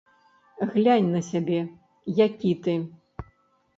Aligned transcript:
Глянь 0.71 1.11
на 1.17 1.21
сябе, 1.29 1.59
які 2.25 2.51
ты. 2.69 2.73